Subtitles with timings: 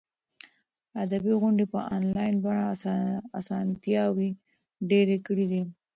[1.03, 2.65] ادبي غونډې په انلاین بڼه
[3.39, 4.29] اسانتیاوې
[4.89, 5.61] ډېرې کړي دي.